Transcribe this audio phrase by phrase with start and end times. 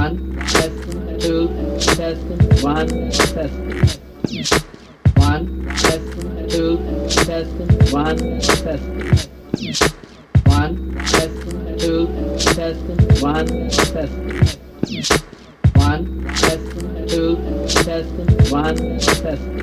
[0.00, 1.48] One, testing, two,
[1.78, 3.98] testing, one, testing.
[5.16, 6.78] One, testing, two,
[7.10, 8.80] testing, one, testing.
[10.46, 12.08] One, testing, two,
[12.38, 14.40] testing, one, testing.
[15.74, 17.36] One, testing, two,
[17.68, 19.60] testing, one, testing.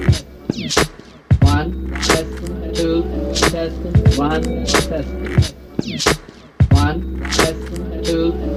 [1.42, 2.96] One, testing, two,
[3.34, 5.30] testing, one, testing.
[6.70, 8.57] One, testing, two,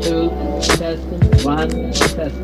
[0.00, 0.30] two,
[0.60, 1.02] test,
[1.44, 2.36] one, test.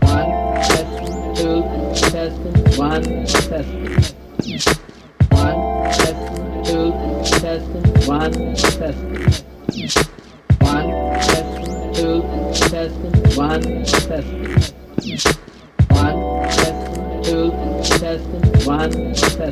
[0.00, 0.30] One,
[0.62, 0.90] test,
[1.36, 1.62] two,
[1.94, 2.38] test,
[2.78, 3.68] one, test.
[5.30, 5.58] One,
[5.92, 6.20] test,
[6.64, 6.88] two,
[7.40, 7.68] test,
[8.08, 8.98] one, test.
[10.60, 10.88] One,
[11.20, 11.50] test,
[11.94, 12.16] two,
[12.68, 12.96] test,
[13.36, 14.28] one, test.
[15.90, 16.18] One,
[16.50, 16.78] test,
[17.24, 17.46] two,
[17.98, 18.24] test,
[18.66, 19.48] one, test.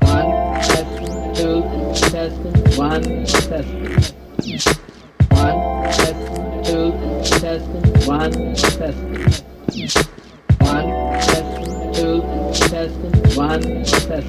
[0.00, 0.28] One,
[0.60, 0.92] test,
[1.36, 1.56] two,
[2.10, 2.38] test,
[2.78, 4.23] one, test.
[4.44, 4.60] One
[5.90, 6.20] test,
[6.66, 6.92] two
[7.40, 7.64] test,
[8.06, 8.98] one test.
[10.60, 10.88] One
[11.24, 11.48] test,
[11.94, 12.20] two
[12.52, 12.94] test,
[13.38, 14.26] one test.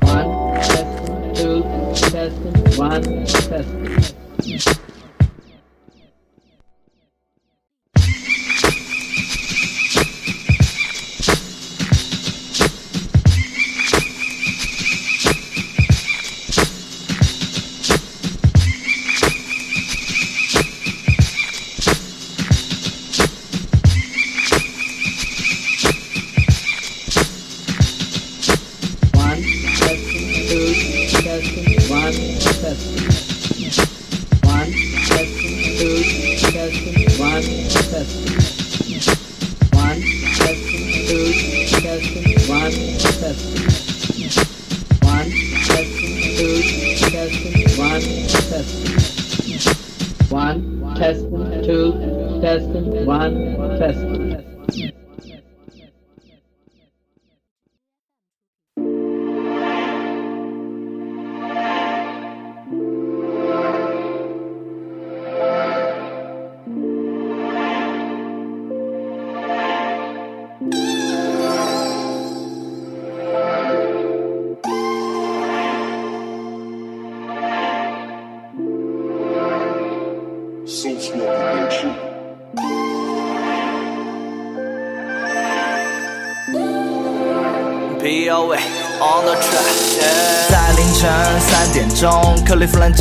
[0.00, 0.30] One
[0.62, 0.88] test,
[1.36, 1.60] two
[2.10, 2.36] test,
[2.78, 3.02] one
[4.48, 4.85] test.
[50.46, 51.90] One, testing, two,
[52.40, 53.34] testing, one,
[53.80, 54.55] testing.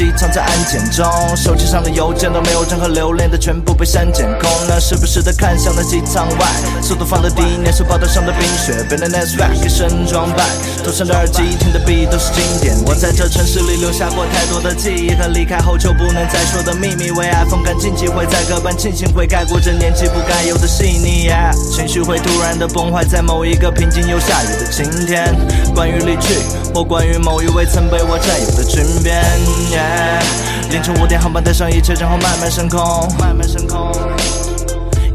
[0.06, 1.04] 机场在安检中，
[1.36, 4.48] 手机上的邮件都没有任何留恋的，全部被删减空。
[4.68, 6.46] 那时不时的看向那机舱外，
[6.80, 10.46] 速度放的低，年手报道上的冰雪，被那 Nest Rack 一身装扮，
[10.84, 12.76] 头上的耳机听的 beat 都是经典。
[12.86, 21.32] 我在这城市里留下过太多的记忆和离开后就不能再说的秘密，为爱风干禁忌会在各般庆幸会盖过这年纪不该有的细腻
[21.74, 25.36] 情绪会突然的崩坏在某一个平静又下雨的晴天。
[25.74, 26.36] 关于离去，
[26.76, 29.24] 或关于某一位曾被我占有的裙边
[29.72, 29.95] ，yeah,
[30.70, 32.80] 凌晨五点航班带上一切，然后慢慢升空，
[33.20, 33.92] 慢慢升空，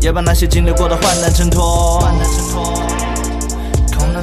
[0.01, 2.01] 也把那些经历过的患难挣脱。
[2.01, 3.10] 患难挣脱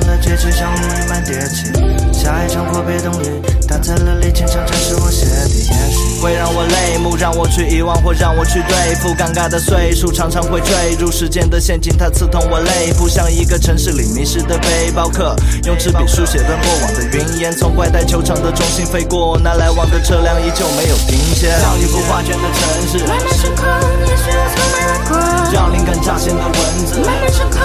[0.01, 1.71] 的街区像乌云般叠起，
[2.13, 15.35] 下一场破别冬雨，打在了里牵强战是我写的，也许会让我泪目，让我去遗忘或让我去对付尴尬的岁数，常常会坠入时间的陷阱，它刺痛我肋部，像一个城市里迷失的背包客，
[15.65, 23.65] 用纸笔书写段过往的云烟，从外带球场的中心飞过，那来往的车辆依旧没有停歇，像一幅画卷的城市，慢慢升空，
[24.07, 25.53] 也许我从没来过。
[25.53, 26.99] 让灵感乍现的文字。
[26.99, 27.59] 慢慢升空，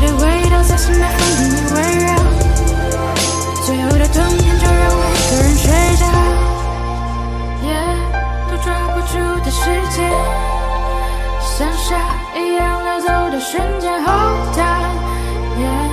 [0.00, 2.08] 的味道在心内风里围绕。
[3.64, 5.64] 最后的冬天就让我一个人睡
[5.96, 6.04] 觉。
[7.66, 7.98] Yeah，
[8.50, 9.14] 都抓不住
[9.44, 9.60] 的时
[9.90, 9.98] 间，
[11.40, 11.88] 像沙
[12.36, 13.84] 一样溜走的瞬间。
[14.04, 15.85] Hold on，Yeah，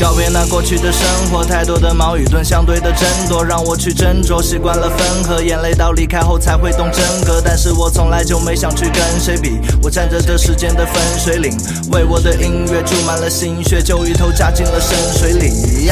[0.00, 4.40] 告别那过去的生活，太多的矛与盾相对的争夺，让我去斟酌。
[4.40, 7.42] 习惯了分合，眼泪到离开后才会懂真格。
[7.44, 11.52] 但是我从来就没想去跟谁比，我站在这时间的分水岭，
[11.90, 15.90] 为我的音乐注满了心血，就一头扎进了深水里。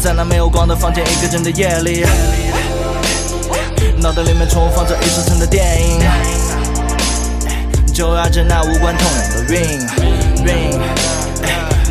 [0.00, 2.06] 在那没有光的房间，一个人的夜里，
[4.00, 6.00] 脑袋里面重放着一层层的电影，
[7.96, 9.88] 就压着那无关痛痒的 ring
[10.44, 10.78] ring，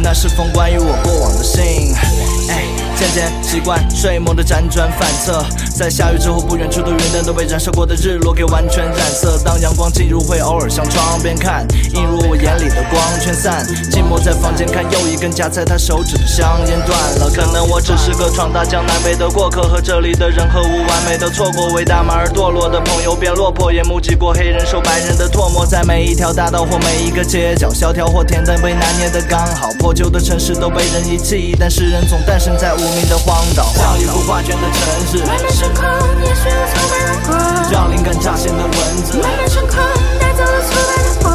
[0.04, 1.96] 那是封关于我过往的信。
[2.96, 5.44] 渐渐习惯睡梦的辗转反侧，
[5.76, 9.38] 在下雨之后，不远处的云灯都被燃烧过的日落给完全染色。
[9.44, 13.66] 当阳光进入，会偶尔向窗边看，映入我眼里的光全散。
[13.92, 17.30] 寂寞在房间看又一根夹在他手指的香烟断了。
[17.30, 21.68] 可能我只是个闯大江南北的过客，和这里的人和物完美的错过。
[21.74, 25.66] 为大马而堕落的朋友变落魄，也目击过黑人受白人的唾沫。
[25.66, 29.74] 在每一条大道或每一个街角，萧条或恬淡被拿捏的刚好。
[29.78, 35.65] 破旧的城市都被人遗弃，但诗人总诞生在无名的荒岛，像一幅画卷的城市。
[35.66, 35.82] 漫漫长空，
[36.22, 37.30] 也许我从未来过。
[37.72, 38.72] 让灵感乍现的文
[39.04, 39.18] 字。
[39.18, 39.74] 漫漫长空，
[40.20, 41.28] 带走了挫败的我。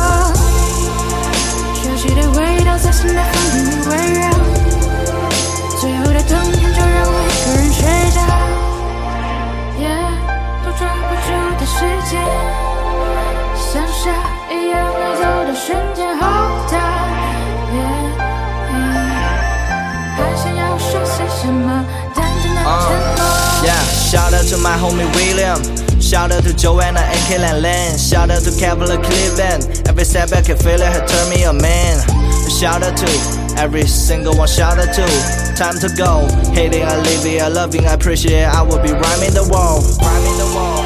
[1.74, 3.58] 熟悉的味道在心内风里
[3.90, 4.22] 围绕。
[5.78, 7.80] 最后的冬天，就让我一个人睡
[8.14, 8.18] 着。
[9.80, 10.14] Yeah，
[10.64, 11.28] 都抓不住
[11.58, 11.74] 的时
[12.08, 12.12] 间，
[13.56, 14.02] 像沙
[14.50, 16.24] 一样溜走的瞬间，好
[16.70, 16.89] 大。
[24.40, 25.60] Out to my homie William.
[26.00, 27.98] Shout out to Joanna and Kaylin Lane.
[27.98, 29.88] Shout out to Kevlar Cleveland.
[29.88, 32.00] Every can feel it had turned me a man.
[32.48, 34.48] Shout out to every single one.
[34.48, 35.04] Shout out to
[35.56, 36.26] time to go.
[36.52, 37.42] Hating, I leave it.
[37.42, 38.44] I love loving, I appreciate.
[38.44, 39.80] I will be rhyming the wall.
[40.00, 40.79] Rhyming the wall.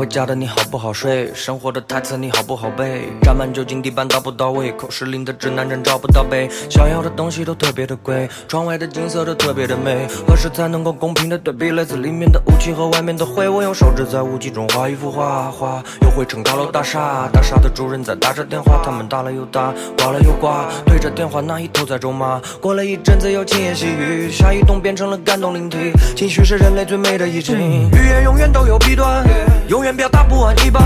[0.00, 1.30] 回家的你好不好睡？
[1.34, 3.02] 生活的台词你好不好背？
[3.20, 4.72] 沾满酒精地板到不到位？
[4.72, 6.48] 口是零的指南针找不到北。
[6.70, 10.08] 想要的东西都特别的贵，窗外的景色都特别的美。
[10.26, 13.46] 何时才能够公平的对比来自里面的雾气和外面的灰？
[13.46, 17.28] 我用手指在雾气中画一幅画，画又绘成高楼大厦。
[17.30, 22.40] 大厦的主人在打着电话，他们打了又打，挂了又挂，对着电话那一头在咒骂。
[22.58, 25.92] 过了一阵子又轻言细语，下一动变成了感动灵体。
[26.16, 29.22] 情绪是人类最美的意境，语言永远都有弊端，
[29.68, 30.82] 永远表达不完一半。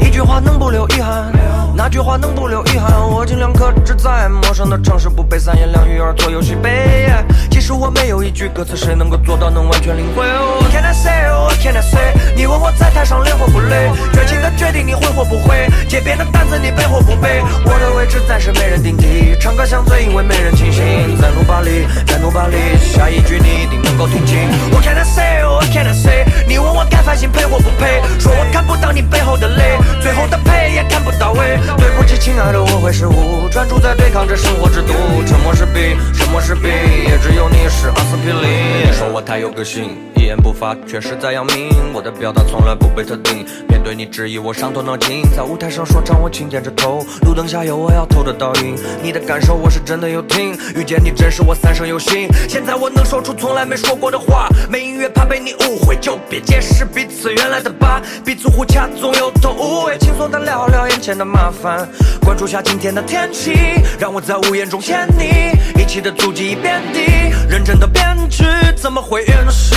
[0.00, 1.32] 一句话能不留遗憾？
[1.74, 2.92] 那句话能不留遗憾？
[3.08, 7.10] 我尽量克制在陌生的城市，不被三言两语而左右西北。
[7.50, 11.10] 其实我没有一句歌词，谁能够做到能完全领会？What can I say?
[11.28, 12.14] What can I say?
[12.36, 13.90] 你问我在台上累或不累？
[14.12, 15.68] 绝情的决定你会或不会？
[15.88, 17.42] 街边的担子你背或不背？
[17.64, 20.82] 我的位置暂时没人顶替，唱歌像醉，因为没人清醒。
[21.20, 24.38] 在努把力，再努把力，下一句你一定能够听清。
[24.70, 25.44] What can I say?
[25.44, 26.24] What can I say?
[26.48, 28.00] 你问我该反省配或不配？
[28.18, 31.58] 说我看不到你背后的泪，最后的配也看不到位。
[31.78, 34.92] 对不起，亲爱的，我会失误，专注在对抗着生活之毒。
[35.26, 36.70] 沉默是病，沉默是病，
[37.08, 38.88] 也只有你是阿司匹林。
[38.88, 41.70] 你说我太有个性，一言不发，却是在要命。
[41.92, 45.22] 我的表达从来不被特定，面对你质疑，我伤透脑筋。
[45.34, 48.76] 在舞台上说唱，我轻点着头，路灯下有我要投的倒影。
[49.02, 52.28] 你的感受，我是真的有听，遇见你真是我三生有幸。
[52.48, 61.88] 现在我能说出从来没说过的话，没音乐怕被你误会，就别解释彼此原来的疤，彼此互掐总有头无尾，轻松的聊聊眼前的麻烦，
[62.24, 63.54] 关注下今天的天气，
[64.00, 68.42] 让我在屋檐中牵你，一起的足迹已遍地，认真的编剧
[68.74, 69.76] 怎么会演戏？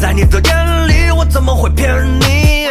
[0.00, 2.66] 在你的眼里，我怎么会骗你？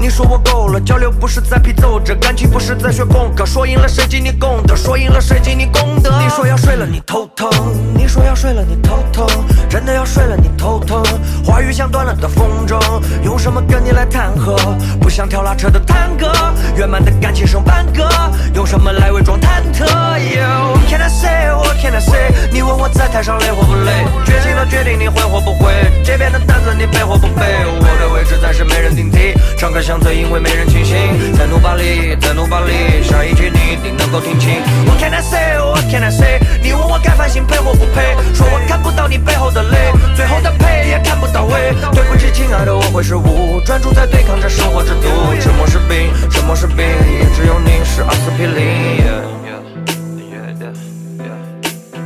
[0.00, 6.10] 你说我够了，交流不是在批奏着，感情不是在学功课，说赢了谁记你功德，说赢了谁记你功德。
[6.20, 7.48] 你说要睡了你头疼，
[7.94, 9.26] 你说要睡了你头疼，
[9.68, 11.04] 真的要睡了你头疼。
[11.44, 12.80] 话语像断了的风筝，
[13.22, 14.56] 用什么跟你来谈和？
[15.00, 16.30] 不想跳拉扯的探戈，
[16.76, 18.08] 圆满的感情剩半个，
[18.54, 21.50] 用什么来伪装忐忑？Yo, What can I say?
[21.52, 22.32] What can I say?
[22.52, 24.04] 你问我在台上累或不累？
[24.24, 25.72] 绝情的决定你会或不会？
[26.04, 27.42] 这边的担子你背或不背？
[27.66, 30.96] 我的位置暂时没人顶替，唱歌像醉，因为没人清醒。
[31.36, 34.62] 在努巴里，在努巴里，下一句你一定能够听清。
[34.86, 35.58] What can I say?
[35.58, 36.40] What can I say?
[36.62, 38.16] 你问我该反省配或不配？
[38.34, 41.74] 说我看不到你背后的泪，最后的配也看不到位。
[41.92, 43.16] 对不起，亲爱的，我会失
[43.60, 45.08] 专注在对抗着生活之毒。
[45.40, 49.02] 沉默是病，沉默是病，也只有你是阿司匹林。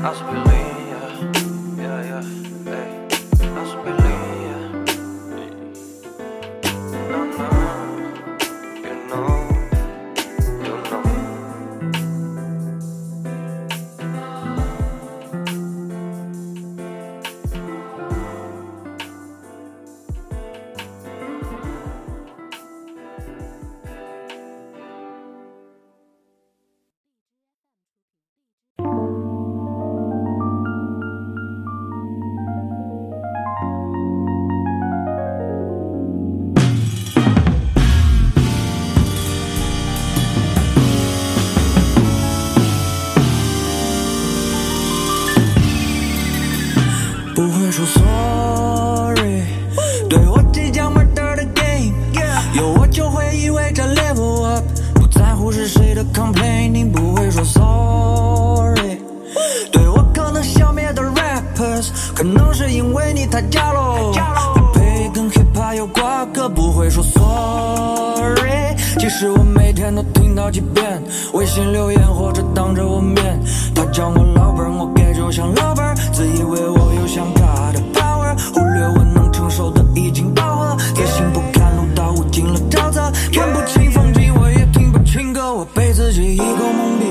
[0.03, 0.54] 阿司匹林。
[71.55, 73.41] 信留言或者当着我面，
[73.77, 83.01] 他叫我老板儿，我给就像老板儿，自以为我有像他的 power，忽略我能承受的已经饱和，自信不堪路到无尽了沼泽，
[83.33, 86.45] 看不清风景，我也听不清歌，我被自己一口
[86.77, 87.05] 蒙蔽。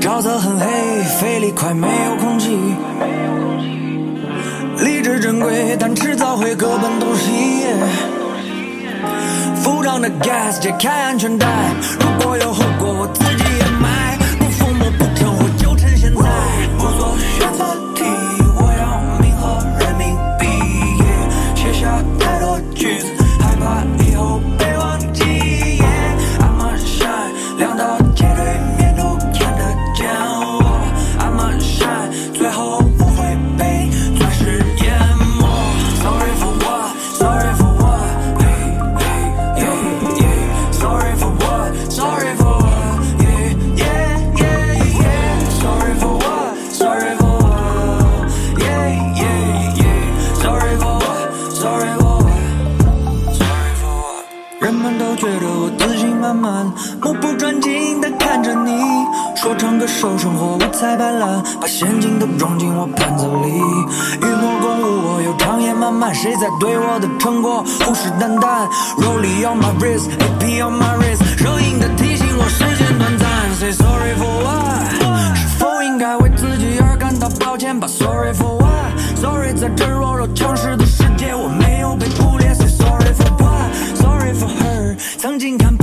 [0.00, 0.66] 沼泽很黑，
[1.20, 2.58] 肺里快没有空气。
[4.84, 7.62] 理智珍贵，但迟早会各奔东西。
[9.68, 11.46] 浮张的 gas，解开安全带。
[12.00, 12.50] 如果有
[59.98, 63.48] 手生活五彩斑斓，把现金都装进我盘子里。
[64.20, 73.28] 与我共舞，我有长夜漫漫，谁在对我的成果虎视眈眈？Rollie on my wrist，AP on my wrist，热映的提醒我时间短暂。
[73.58, 75.36] Say sorry for what？
[75.36, 82.54] 是否应该为自己而感到抱歉吧？Sorry for what？Sorry，在这弱肉强食的世界，我没有被忽略。
[82.54, 85.76] Say sorry for what？Sorry for her，曾经看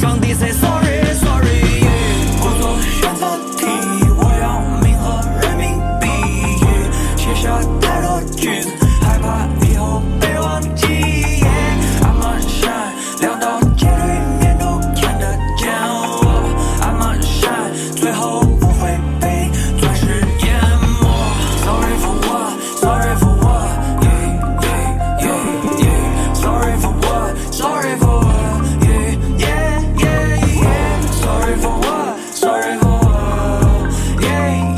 [0.00, 0.32] 上帝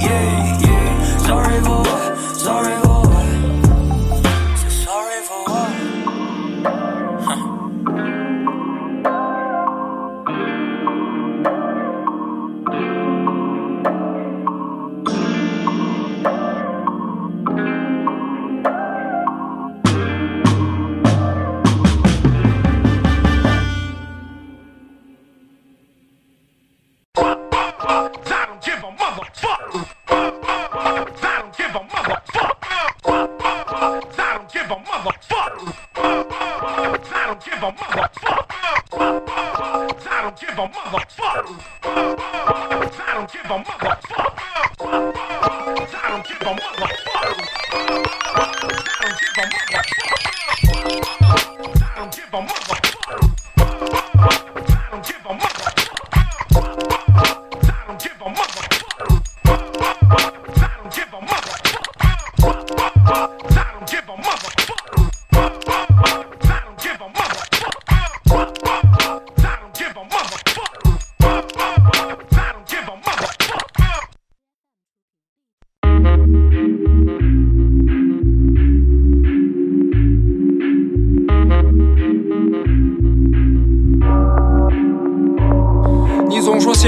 [0.02, 2.01] yeah yeah。Sorry for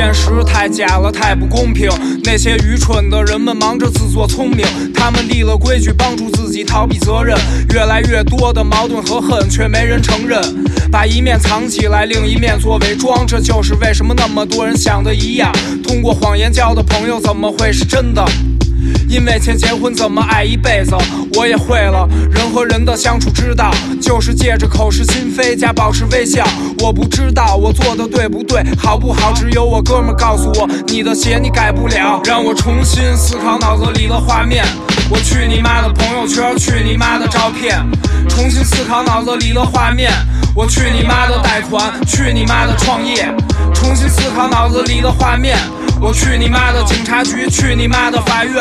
[0.04, 1.88] 现实太假了，太不公平。
[2.24, 7.34] 那些愚蠢的人们忙着自作聪明，他们立了规矩，帮助自己逃避责任。
[7.72, 10.38] 越来越多的矛盾和恨，却没人承认。
[10.92, 15.50] 把一面藏起来，另一面做伪装，这就是为什么那么多人想的一样。
[15.82, 18.22] 通过谎言交的朋友，怎么会是真的？
[19.14, 20.92] 因为钱结婚怎么爱一辈子，
[21.36, 22.04] 我也会了。
[22.32, 23.70] 人和人的相处之道，
[24.02, 26.44] 就是借着口是心非加保持微笑。
[26.80, 30.68] 我不知道我做的对不对，好不好，只有我哥们告诉我。
[30.88, 34.64] 你的鞋你改不了，让我重新思考脑子里的画面。
[35.08, 37.78] 我去你妈的朋友圈，去你妈的照片，
[38.28, 40.10] 重新思考脑子里的画面。
[40.56, 43.32] 我去你妈的贷款，去你妈的创业，
[43.72, 45.56] 重新思考脑子里的画面。
[46.00, 48.54] 我去你妈的警察局，去你妈的法院，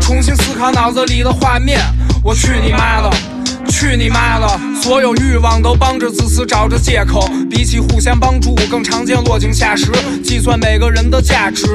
[0.00, 1.80] 重新思考脑子里的画面。
[2.22, 3.39] 我去你妈的！
[3.70, 4.60] 去你妈的！
[4.82, 11.66] 所有欲望都帮着自私找着借口，比起互相帮助，更常见落井下石，计算每个人的价值，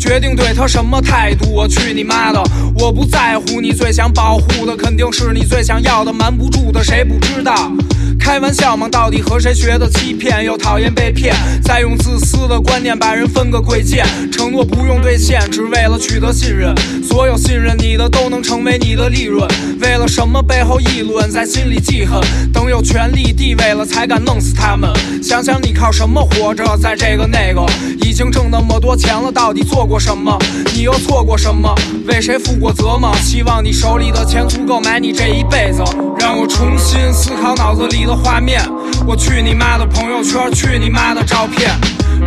[0.00, 1.50] 决定对他什么态度。
[1.52, 2.42] 我去你妈的！
[2.78, 7.70] 我不在乎你最想保护的，肯定是你最想要的，瞒不住的，谁不知道？
[8.18, 8.88] 开玩笑吗？
[8.88, 10.44] 到底和谁学的欺骗？
[10.44, 14.06] 又讨厌被骗，再用自私的观念把人分个贵贱。
[14.32, 16.74] 承诺不用兑现，只为了取得信任。
[17.02, 19.46] 所有信任你的都能成为你的利润。
[19.80, 22.20] 为了什么背后议论，在心里记恨。
[22.52, 24.88] 等有权利地位了，才敢弄死他们。
[25.20, 26.64] 想想你靠什么活着？
[26.76, 27.66] 在这个那个，
[28.06, 30.38] 已经挣那么多钱了，到底做过什么？
[30.72, 31.74] 你又错过什么？
[32.06, 33.12] 为谁负过责吗？
[33.20, 35.82] 希望你手里的钱足够买你这一辈子。
[36.20, 38.62] 让我重新思考脑子里的画面。
[39.04, 41.68] 我去你妈的朋友圈，去你妈的照片，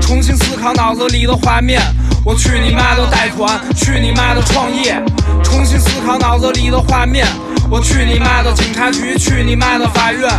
[0.02, 1.82] 重新思考脑子里的画面。
[2.26, 5.02] 我去你妈的贷款，去你妈的创业，
[5.42, 7.26] 重新思考脑子里的画面。
[7.70, 10.30] 我去你妈的警察局，去你妈的法院，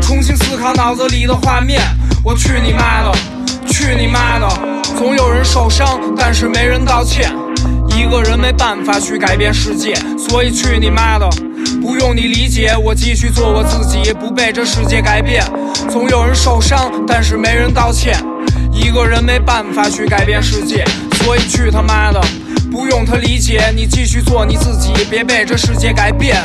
[0.00, 1.80] 重新思考脑子里的画面。
[2.22, 3.12] 我去你妈的，
[3.66, 4.46] 去你妈的！
[4.98, 7.32] 总有人受伤，但是没人道歉。
[7.88, 11.26] 一个人没办法去改变世界，所以去你妈的！
[11.80, 15.42] 不用你理解，我继续做我自己，不被这世界改变。
[15.90, 18.22] 总有人受伤，但是没人道歉。
[18.70, 20.84] 一个人没办法去改变世界，
[21.24, 22.20] 所以去他妈的！
[23.74, 26.36] 你继续做你自己，别被这世界改变。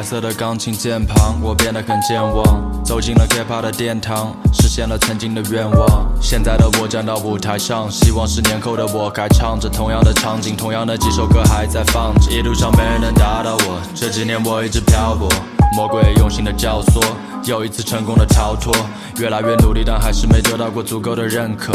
[0.00, 2.42] 白色的钢琴键盘，我变得很健忘，
[2.82, 6.08] 走进了 hiphop 的殿堂，实现了曾经的愿望。
[6.22, 12.30] 现在的我站到舞台上，希望十年后的我还唱着同样的场景，同样的几首歌还在放着。
[12.30, 15.28] 一路上没人能打倒我，这几年我一直漂泊，
[15.76, 17.04] 魔鬼用心的教唆，
[17.44, 18.74] 又一次成功的逃脱，
[19.18, 21.74] 越来越努力，但还是没得到过足够的认可。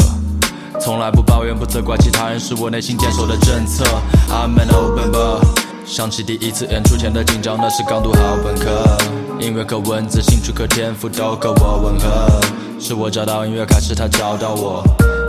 [0.80, 3.84] 从来不抱怨，不责怪其他人，是我内心坚守的政策。
[4.28, 5.65] I'm an open book。
[5.86, 8.98] 想起第一次演出前的紧张，那是刚读好本科，
[9.38, 12.40] 音乐和文字、兴趣和天赋都和我吻合。
[12.80, 14.82] 是我找到音乐，还是他找到我？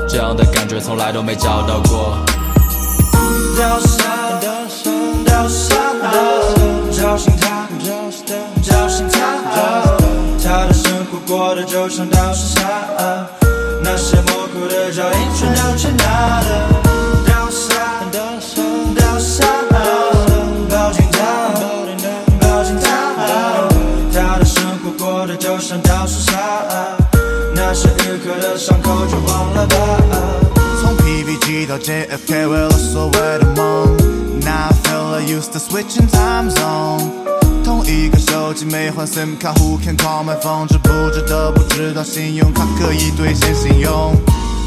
[0.10, 2.17] 这样的感觉从来都没找到过。
[3.56, 4.08] 岛上，
[4.41, 7.67] 岛上，岛上的，找寻他，
[8.63, 9.20] 找寻他，
[10.43, 13.28] 他的生活过得就像岛上沙，
[13.84, 16.87] 那些模糊的脚印全都去哪了？
[30.80, 33.98] 从 PVG 到 JFK，为了所谓的梦。
[34.41, 37.12] Now I feel I used to switch in time zone。
[37.63, 40.67] 同一个手机没换 SIM 卡，Who can call my phone？
[40.67, 44.15] 值不值得不知道，信用卡可以兑现信用。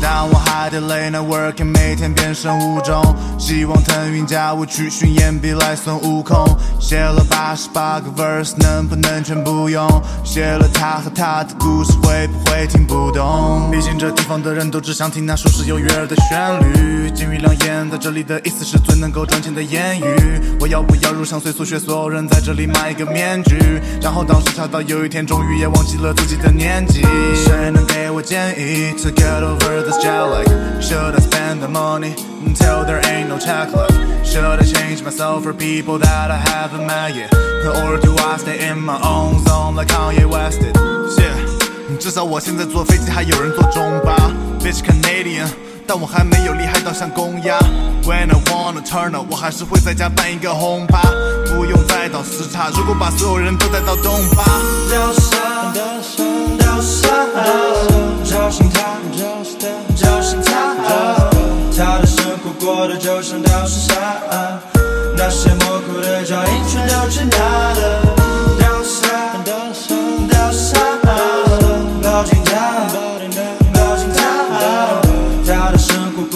[0.00, 3.02] 但我还得 late night working，每天变身物种。
[3.38, 6.36] 希望腾云驾雾去巡演，比来孙悟空。
[6.78, 9.86] 写了八十八个 verse，能不能全部用？
[10.24, 13.70] 写了他和他的故事，会不会听不懂？
[13.70, 17.10] 毕竟这地方的人都只想听那舒适又悦耳的旋律。
[17.10, 20.04] 金玉良言，在这里的意思是最能够赚钱的言语。
[20.60, 23.58] 我要不要入乡随俗学所有人在这里买一个面具？
[24.00, 27.02] 然后当时恰到有一天，终于也忘记了自己的年纪。
[27.34, 30.47] 谁能给我建议？To get over the this jet lag
[30.81, 32.13] Should I spend the money
[32.45, 33.93] until there ain't no check left?
[34.25, 37.33] Should I change myself for people that I haven't met yet?
[37.65, 40.75] Or do I stay in my own zone like Kanye West did?
[41.17, 44.15] Yeah, 至少我现在坐飞机还有人坐中巴，
[44.59, 45.47] Bitch Canadian。
[45.92, 47.58] 但我还没有厉害到像公鸭。
[48.04, 51.00] When I wanna turn up，我还是会在家办一个轰趴，
[51.46, 52.70] 不用再倒时差。
[52.76, 54.44] 如果把所有人都带到东巴，
[54.88, 56.24] 岛上，岛上，
[56.58, 57.10] 岛上，
[58.24, 58.78] 找寻他，
[59.96, 60.76] 找寻他，
[61.76, 64.60] 他的生活过得就像岛上沙，
[65.16, 68.20] 那些模糊的脚印全都去哪了？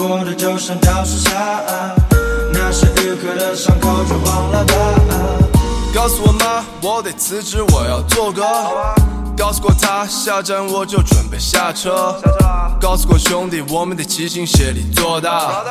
[0.07, 1.31] 过的就像雕塑下，
[2.53, 4.73] 那些愈合的伤口就忘了吧。
[5.93, 8.43] 告诉我妈，我得辞职，我要做歌。
[9.37, 12.15] 告诉过他，下站我就准备下车。
[12.79, 15.63] 告诉过兄弟，我们得齐心协力做大。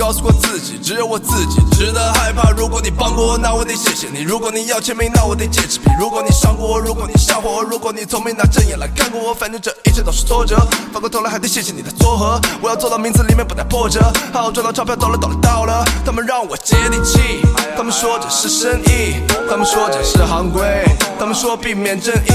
[0.00, 2.50] 告诉过自己，只有我自己值得害怕。
[2.52, 10.56] 如果你帮过我，那我得谢谢你；如果你要签名，那我得借支笔；如果你伤过我，如果你吓唬我，如果你从没拿正眼来看过我，反正这一切都是挫折。
[10.90, 14.00] 反过头来还得谢谢你的撮合，我要做到名字里面不带破折，
[14.32, 17.42] 好好赚到钞票，到了到了到了，他们让我接地气，
[17.76, 20.82] 他们说这是生意，他们说这是行规，
[21.20, 22.30] 他们说避免争议。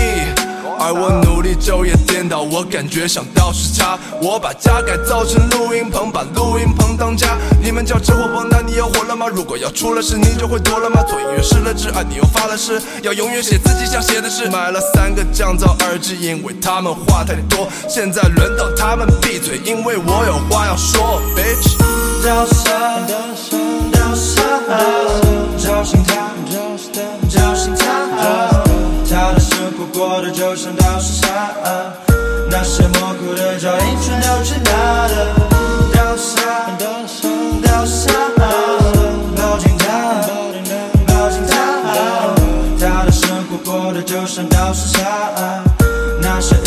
[0.78, 3.98] 而我努力昼夜颠倒，我感觉像倒时差。
[4.22, 7.36] 我把家改造成录音棚，把录音棚当家。
[7.64, 9.26] 你们叫吃货帮，那你要活了吗？
[9.28, 11.02] 如果要出了事，你就会多了吗？
[11.02, 14.48] 做音乐失了智，爱你又发了誓，要永远写自己想写的事。
[14.52, 17.68] 买了三个降噪耳机，因为他们话太多。
[17.90, 21.76] 现在轮到他们闭嘴，因为我有话要说，bitch。
[22.24, 23.08] 倒山，
[23.92, 24.46] 倒山，
[25.58, 26.14] 找心他，
[27.34, 27.86] 找心他，
[28.20, 28.55] 他的生
[29.56, 31.24] 生活过得就像倒沙，
[32.52, 35.34] 那些模糊的脚印全都是他的。
[35.94, 39.86] 倒山，倒山，抱紧他，
[41.08, 41.56] 抱紧他，
[42.78, 45.64] 他的生活过得就像倒沙，
[46.22, 46.58] 那些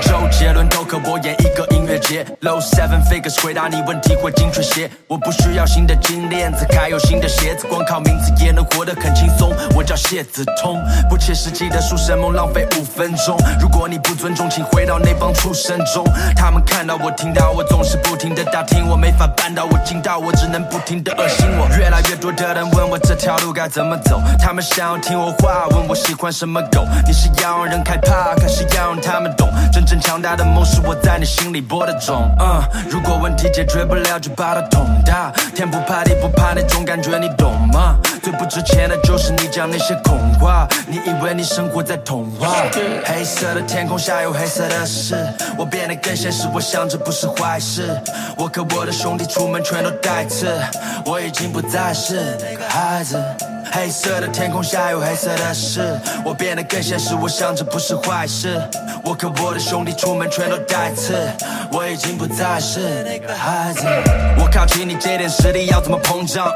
[0.00, 4.90] 周杰伦都可我演一个音乐节，Low Seven Figures 回答你问题会精确些。
[5.06, 9.52] 我不需要新的金链子，还有新的鞋子，光靠名字也能活得很轻松。
[9.74, 13.36] 我叫谢子通，不切实际的书生梦浪费五分钟。
[13.60, 16.04] 如果你不尊重，请回到那帮畜生中。
[16.36, 21.68] 他们看到我，听到我，总是不停的打听，我没法办到，我听到我只能不停的恶心我。
[21.76, 26.86] 越来越多的人问我这条路该怎么走，他们想要听我话，问我喜欢什么狗。
[27.06, 29.50] 你是要让人害怕，还是要让他们懂？
[29.82, 32.30] 真正强大的梦是我在你心里播的种。
[32.38, 35.32] 嗯，如果问题解决不了，就把它捅大。
[35.56, 37.96] 天不怕地不怕那种感觉，你懂吗？
[38.22, 42.48] 最不值钱的就是你讲那些空话，你以为你生活在童话？
[43.04, 45.16] 黑色的天空下有黑色的事，
[45.58, 47.90] 我变得更现实，我想这不是坏事。
[48.36, 50.46] 我和我的兄弟出门全都带刺，
[51.04, 53.20] 我已经不再是那个孩子。
[53.74, 58.60] 黑色的天空下有黑色的事，我变得更现实，我想这不是坏事。
[59.02, 61.14] 我跟我的兄弟出门全都带刺，
[61.72, 63.86] 我已经不再是那个孩子。
[64.38, 66.46] 我靠近你这点实力要怎么膨胀？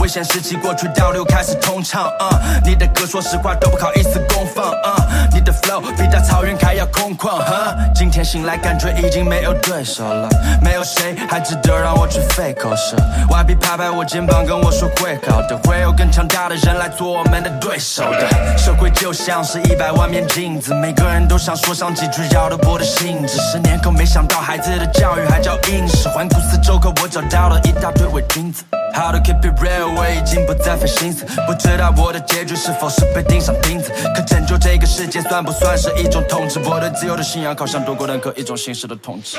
[0.00, 2.04] 危险时期过去倒流开始通畅。
[2.18, 4.64] 啊、你的歌说实话都不好意思公放。
[4.64, 4.96] 啊、
[5.32, 7.38] 你的 flow 比大草原还要空旷。
[7.38, 10.28] 哈，今天醒来感觉已经没有对手了，
[10.62, 12.96] 没有谁还值得让我去费口舌。
[13.28, 18.56] YB 拍拍我肩膀跟我说会好的，会有更强大的人来做我们的对手的。
[18.56, 23.38] 社会就像是一百万面镜子，每个人都想说上几句绕了我的兴致。
[23.38, 28.64] 十年后没想到孩子的教育还叫应试，环顾四周，可我找到了一大堆伪君子。
[28.94, 33.90] How to keep it real，我已经不再费心思，不知道我的结局是否是被钉上钉子。
[34.14, 36.60] 可拯救这个世界算不算是一种统治？
[36.60, 39.36] 我对自由的信仰好像多过任何一种形式的统治。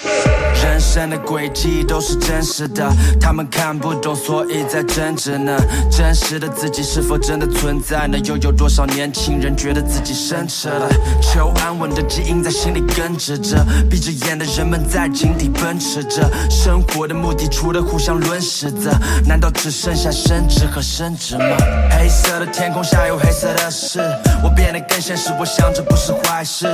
[0.62, 2.86] 人生的轨迹都是真实的，
[3.18, 5.58] 他们看不懂，所以在争执呢。
[5.90, 8.18] 真实的自己是否真的存在呢？
[8.26, 10.90] 又有多少年轻人觉得自己深沉了？
[11.22, 16.30] 求安稳的基因在心里根植着，闭着眼的人们在井底奔驰着。
[16.50, 18.92] 生活的目的除了互相轮蚀着，
[19.28, 21.46] 难道只剩下升职和升职吗？
[21.92, 24.00] 黑色的天空下有黑色的事，
[24.44, 26.66] 我变得更现实，我想这不是坏事。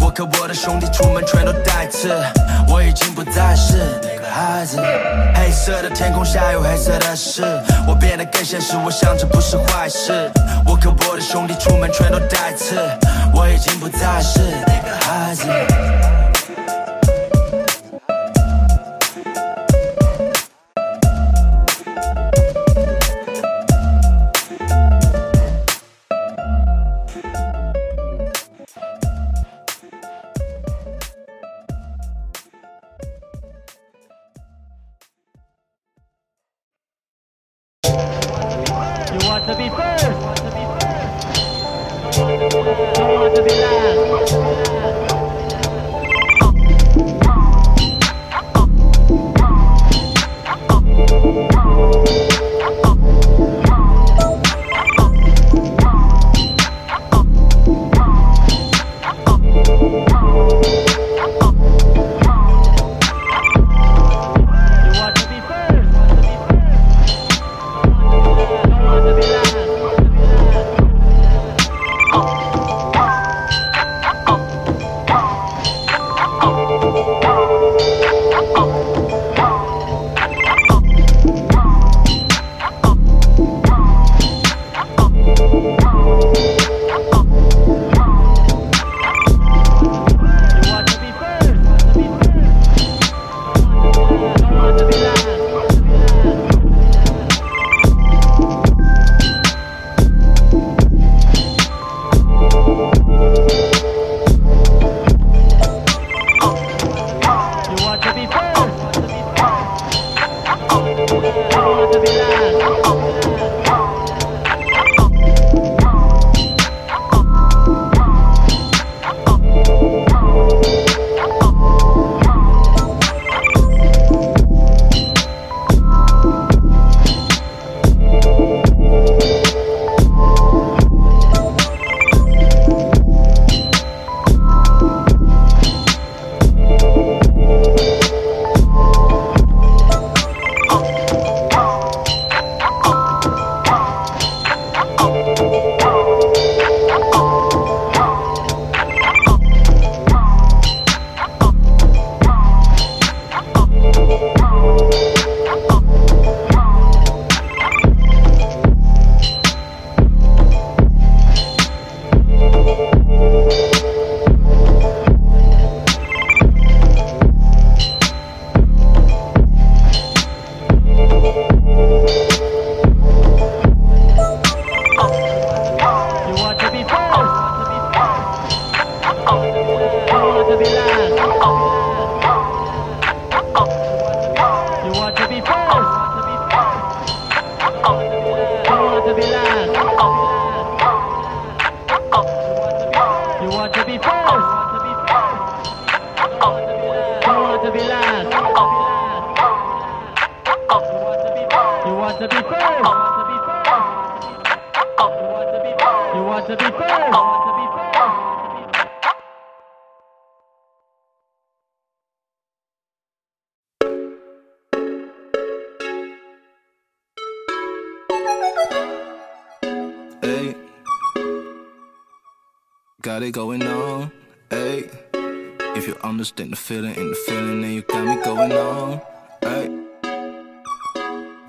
[0.00, 2.08] 我和我的兄弟出门全都带刺，
[2.68, 4.78] 我已经不再是那个孩子。
[5.34, 7.42] 黑色的天空下有黑色的事，
[7.88, 10.30] 我变得更现实，我想这不是坏坏事。
[10.66, 12.76] 我和我的兄弟出门全都带刺，
[13.34, 16.11] 我已经不再是那个孩子。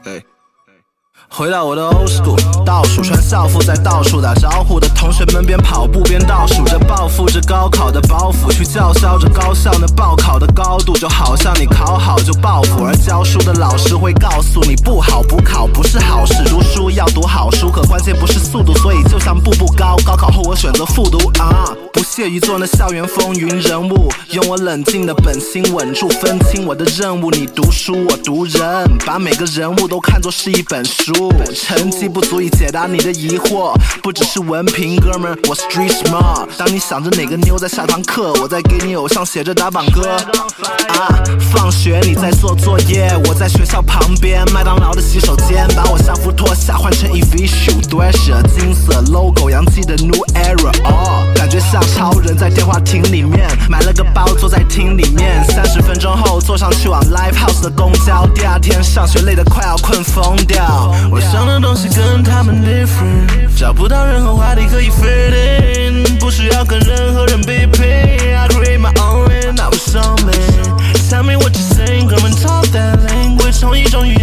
[0.04, 0.26] Hey.
[1.30, 31.12] 回到我的 old school，倒数穿校服在倒数打招呼的同学们边跑步边倒数着报复着高考的包袱，去叫嚣着高校那报考的高度，就好像你考好就报复，而教书的老师会告诉你不好补考不是好事，读书要读好书，可关键不是速度，所以就像步步高，高考后我选择复读啊，不屑于做那校园风云人物，用我冷静的本心稳住，分清我的任务，你读书我读人，把每个人物都看作是一本书，
[31.54, 36.47] 成绩不足以解答你的疑惑，不只是文凭，哥们我 street smart。
[36.58, 40.17] 当你想着哪个妞在下堂课，我在给你偶像写着打榜歌
[40.89, 60.93] 啊，放学你在做作业，我在学校旁边麦当劳的洗手间，把我校服脱下换成 Evisu 短舍金色 logo 洋气的 New Era，哦，感觉像超人在电话亭里面买了个包坐在厅里面，三十分钟后坐上去往 Live House 的公交，第二天上学累得快要困疯掉。
[61.12, 67.86] 我想的东西跟他们 different，找不到任何话题可以 fit in，不需要跟任何人比拼。
[67.86, 70.34] I create my own lane，那不上面。
[71.10, 72.08] Tell me what you think。
[72.08, 74.23] 哥们 talk that language，同一种语言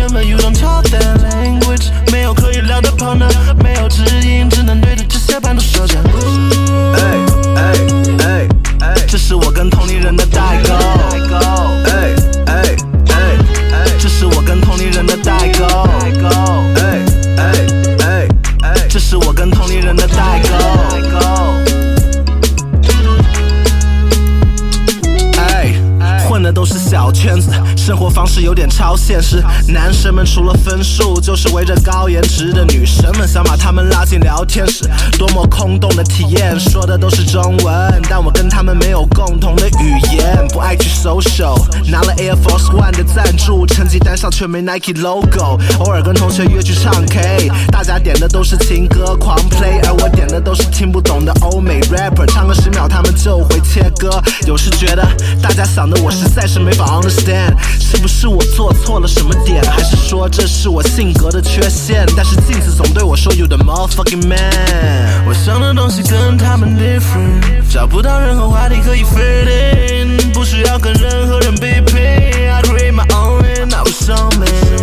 [30.21, 34.89] Diamond 除了分数，就是围着高颜值的女生们，想把她们拉进聊天室。
[35.19, 41.61] 多么空洞的体验，说的都是中文，但我跟他们没有共同的语言，不爱去 social。
[41.91, 45.61] 拿了 Air Force One 的赞助，成绩单上却没 Nike logo。
[45.81, 54.09] 偶尔跟同学约去唱 K，大家点的都是情歌狂 play，而我点的都是听不懂的欧美 rapper，唱个十秒他们就会切歌。
[54.47, 55.07] 有时觉得
[55.43, 62.07] 大家想的我实在是没法 understand，是不是我做错了什么点，还是说这是我性格的缺陷？
[62.17, 65.25] 但是镜子总对我说 You the motherfucking man。
[65.27, 72.01] 我想的东西跟他们 different，找不到任何话题可以 fit in，不需要跟任何人比拼。
[72.01, 74.80] I create my own lane，那不上面。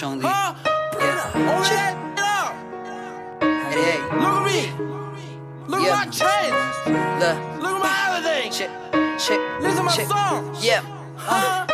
[0.00, 1.30] 兄弟 Yeah.
[1.34, 1.62] Open
[2.16, 2.54] that up.
[3.70, 4.60] Hey, Look at me.
[5.68, 6.00] Look Yeah.
[6.00, 6.50] at my chain.
[7.20, 8.50] look, Look at my everything.
[8.50, 8.70] check,
[9.18, 10.06] check, Listen to my check.
[10.08, 10.56] song.
[10.60, 10.80] Yeah.
[11.16, 11.66] Huh?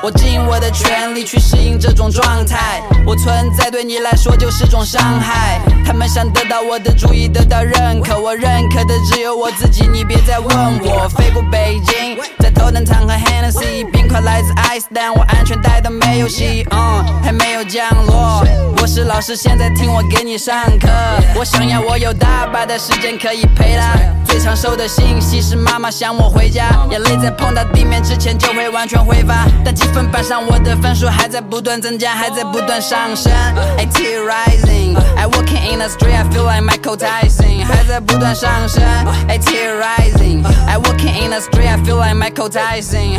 [0.00, 5.60] 我尽我的全力去适应这种状态，我存在对你来说就是种伤害。
[5.84, 9.88] 他们想得到我的注意，得到认可，我认可的只有我自己。
[9.88, 10.48] 你别再问
[10.84, 18.44] 我，飞过北京，在头等舱和 Hennessy，冰块来自 Ice，但我安全带都没有系，嗯，还没有降落。
[18.80, 20.88] 我是老师，现在听我给你上课。
[21.34, 23.96] 我想要我有大把的时间可以陪他。
[24.24, 29.46] 最常收的信息是妈妈想我回家，眼泪在碰到地面之前就会完全挥发。
[29.64, 33.32] 但今分班上我的分数还在不断增加，还在不断上升。
[33.76, 38.82] I rising, I walking in the street, I feel like Michael Tyson，还在不断上升。
[39.28, 43.18] I keep rising, I walking in the street, I feel like Michael Tyson。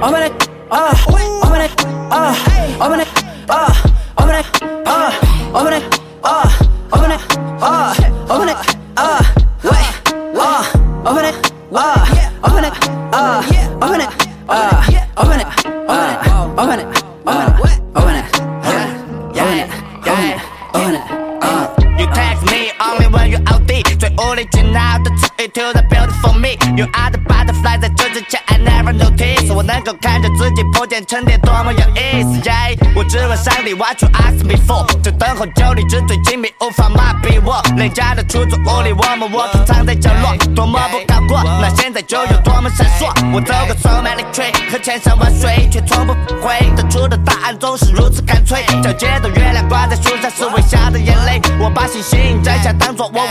[0.00, 0.28] 我们来，
[0.68, 0.92] 啊，
[1.42, 1.68] 我们来，
[2.10, 2.34] 啊，
[2.78, 3.04] 我们来，
[3.46, 3.72] 啊，
[4.16, 5.02] 我们来，啊，
[5.52, 5.80] 我们来，
[6.22, 6.52] 啊，
[6.90, 7.16] 我们来，
[7.60, 7.94] 啊，
[8.28, 8.52] 我们来，
[8.94, 9.20] 啊，
[9.62, 9.70] 喂，
[10.40, 10.64] 啊，
[11.04, 11.30] 我们来，
[11.72, 12.06] 啊，
[12.42, 12.68] 我们来，
[13.12, 13.44] 啊，
[13.80, 14.06] 我们来，
[14.46, 14.99] 啊。
[15.20, 16.24] open it, open it,
[16.56, 16.86] open it,
[17.26, 18.26] open it, open it,
[19.36, 19.68] open it,
[20.04, 20.40] open it,
[20.74, 22.00] open it.
[22.00, 25.29] You text me only when you out there, 最无理取闹的。
[25.40, 26.58] Into the beautiful me。
[26.76, 32.40] You are the butterfly，在这之前 I never notice，我能够看着自己破茧成蝶，多么有意思。
[32.42, 34.84] Yeah，我只问上帝，What you ask me for？
[35.00, 37.62] 就等候就你纸醉金迷，无法麻痹我。
[37.74, 43.08] 廉价的出租屋里，我们我平藏在角落，多么不高过，那现在就有多么闪烁。
[43.32, 48.62] 我走过 so many trees 和千山万水，却从不复回，得出的答案总是如此干脆。
[48.82, 51.40] 皎洁的月亮挂在树上，是微笑的眼泪。
[51.58, 53.22] 我把星星摘下，当作我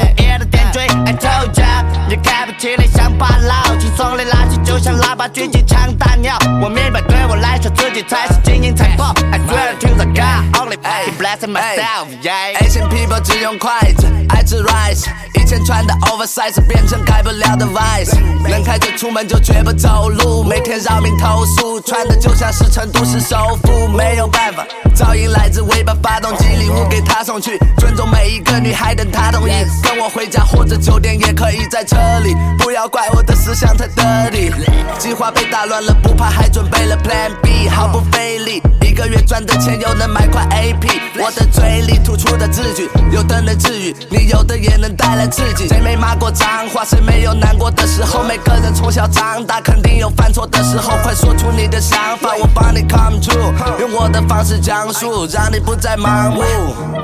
[5.19, 6.38] 就像喇叭举起枪打鸟。
[6.62, 9.13] 我明白，对我来说自己才是金银财宝。
[9.32, 10.77] I swear to the God, only
[11.17, 12.08] blessing myself.
[12.21, 12.55] Yeah.
[12.60, 15.08] Asian people 只用筷子，爱吃 rice。
[15.49, 18.15] 以前穿的 oversize 变成改不了的 vice。
[18.47, 23.88] 能开车出门就绝不走路，每天扰民投诉，穿的就像是成都市首富。
[23.88, 24.63] 没有办法，
[24.95, 29.54] 噪音来自尾巴发动机，礼物给他送去，尊重每一个女孩，等她同意。
[29.81, 34.54] 跟我回家或者酒店也可以在车里，不要怪我的思想太 dirty。
[35.00, 38.62] 计划被打乱了，不怕，还准备了 Plan B，毫不费力。
[38.83, 45.25] 一个月赚的钱又能买块 AP，我的嘴里吐出的字句，有的能治愈，你有的也能带来
[45.67, 46.85] 谁没骂过脏话？
[46.85, 48.23] 谁没有难过的时候？
[48.23, 50.98] 每个人从小长大，肯定有犯错的时候。
[51.04, 53.54] 快说出你的想法，我帮你 come true。
[53.79, 56.42] 用我的方式讲述，让你不再盲目。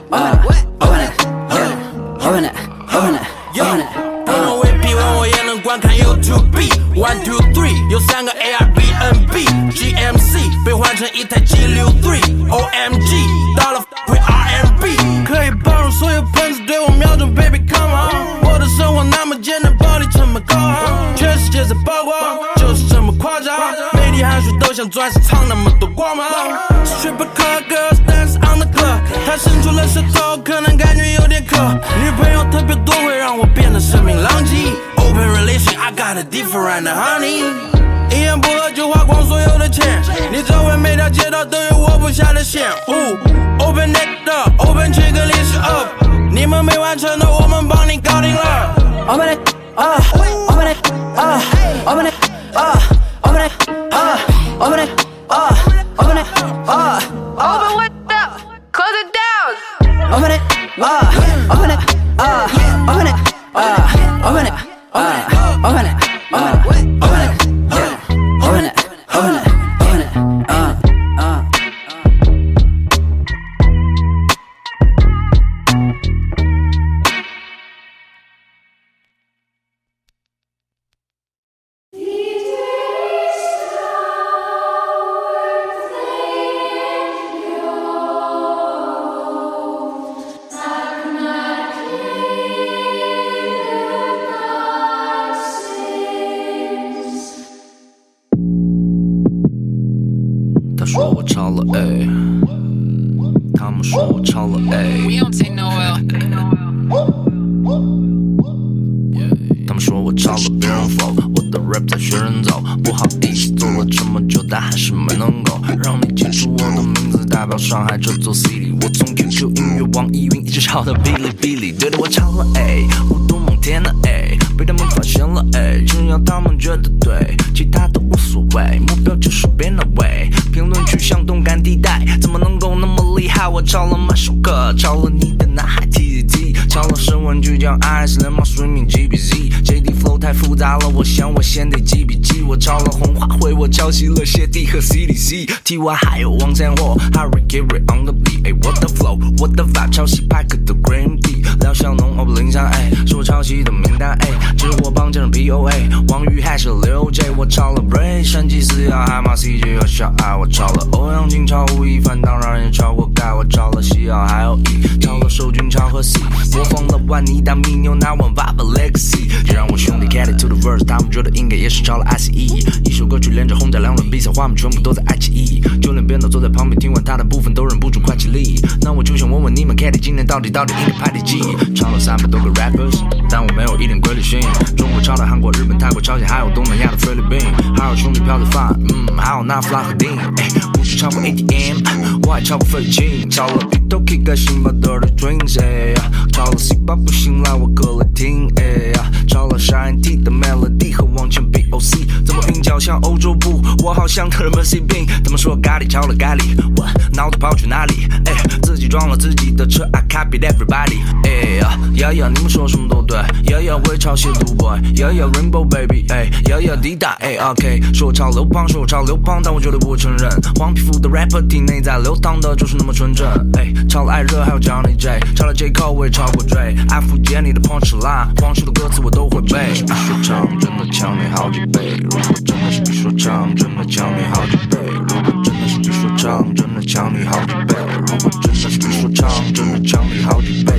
[145.71, 154.17] CDC，T Y 还有王千霍，Harry Gary on the beat，哎，我的 flow，我的 vibe 抄袭派克的 Green D，廖小农 o 零三 A，是我抄袭的名单
[154.19, 166.19] A，只是我帮见了 P O A，王宇还是刘 J，我抄了 Bray，山鸡四要海马 CJ 和小爱，我抄了欧阳靖抄吴亦凡，当然也抄过盖，我抄了西奥还有 E，抄了守军超和 C，
[166.53, 181.41] 模仿了万妮达米牛拿碗 Viva Legacy，就让我兄弟 get it to the verse，他们觉得应该也是抄了 ICE，一首歌曲连着轰炸两轮比赛，画面全部都在爱奇艺，就连编导坐在旁边听完他的部分都忍不住快起立，那我就想问问你们 Kitty 今年到底到底应该排第几？
[181.75, 182.99] 抄了三百多个 rappers，
[183.29, 184.39] 但我没有一点规律性，
[184.75, 187.39] 中国抄的韩国、日本、泰国、朝鲜，还有东南亚的菲律宾，
[187.75, 191.77] 还有兄弟嫖的饭，嗯，还有那弗拉和丁，哎，不是超过 ATM，
[192.23, 206.41] 我还超过费劲，超了芋头 K 个星巴克的 drinks，哎呀，超了 C 八不行来我歌来听，哎呀，超了 Shine T 的 melody 和往前 BOC，怎么韵脚像欧洲步，我好像特 Mercy Pink，他们说咖喱超了咖喱，
[206.77, 208.07] 我脑子跑去哪里？
[208.25, 223.27] 哎，自己撞了自己的车，I copied everybody，哎呀，呀呀，你们说什么都对，呀呀，我也抄袭 Do Boy，呀呀，Rainbow Baby，哎，呀呀，滴答，哎，OK，说我超流氓，说我超流氓，但我绝对不承认，黄皮肤的 rapper 体内在流淌的就是那么纯正，
[223.57, 235.40] 哎，超了艾热还有 Johnny J，超了 J Cole 我也超过 Dre，爱复健你的 punch line，黄色的歌词我都会背，比说唱真的强你好几倍，如果真的是比说唱真的强你好几倍，如果
[235.89, 237.75] 说唱真的强你好几倍，
[238.07, 240.73] 如果真的是说唱真的强你好几倍，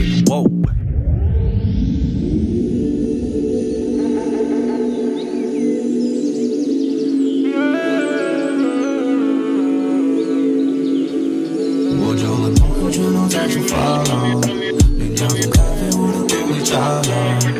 [11.98, 13.74] 我酒了浓厚全都在这发
[14.04, 14.40] 廊，
[14.98, 17.51] 连两杯咖啡我都给回家了。